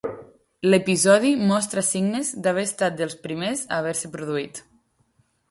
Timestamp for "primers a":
3.27-3.79